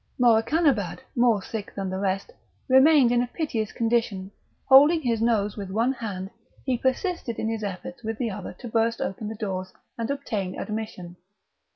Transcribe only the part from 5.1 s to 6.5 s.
nose with one hand,